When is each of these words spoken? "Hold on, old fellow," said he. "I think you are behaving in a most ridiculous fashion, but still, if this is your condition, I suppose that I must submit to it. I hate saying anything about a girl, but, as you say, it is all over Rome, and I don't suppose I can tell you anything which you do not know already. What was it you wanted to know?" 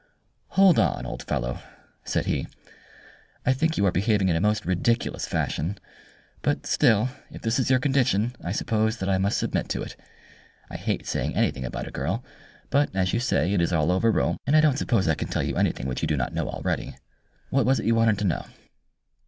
"Hold 0.57 0.79
on, 0.79 1.05
old 1.05 1.21
fellow," 1.21 1.59
said 2.03 2.25
he. 2.25 2.47
"I 3.45 3.53
think 3.53 3.77
you 3.77 3.85
are 3.85 3.91
behaving 3.91 4.29
in 4.29 4.35
a 4.35 4.41
most 4.41 4.65
ridiculous 4.65 5.27
fashion, 5.27 5.77
but 6.41 6.65
still, 6.65 7.09
if 7.29 7.43
this 7.43 7.59
is 7.59 7.69
your 7.69 7.77
condition, 7.79 8.35
I 8.43 8.51
suppose 8.51 8.97
that 8.97 9.09
I 9.09 9.19
must 9.19 9.37
submit 9.37 9.69
to 9.69 9.83
it. 9.83 9.95
I 10.71 10.75
hate 10.75 11.05
saying 11.05 11.35
anything 11.35 11.65
about 11.65 11.87
a 11.87 11.91
girl, 11.91 12.23
but, 12.71 12.89
as 12.95 13.13
you 13.13 13.19
say, 13.19 13.53
it 13.53 13.61
is 13.61 13.71
all 13.71 13.91
over 13.91 14.11
Rome, 14.11 14.37
and 14.47 14.55
I 14.55 14.61
don't 14.61 14.77
suppose 14.79 15.07
I 15.07 15.13
can 15.13 15.27
tell 15.27 15.43
you 15.43 15.55
anything 15.55 15.85
which 15.85 16.01
you 16.01 16.07
do 16.07 16.17
not 16.17 16.33
know 16.33 16.49
already. 16.49 16.95
What 17.51 17.67
was 17.67 17.79
it 17.79 17.85
you 17.85 17.93
wanted 17.93 18.17
to 18.17 18.25
know?" 18.25 18.45